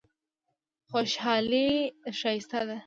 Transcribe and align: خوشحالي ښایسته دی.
خوشحالي 0.89 1.67
ښایسته 2.19 2.61
دی. 2.69 2.77